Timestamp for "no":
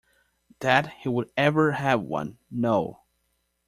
2.49-3.03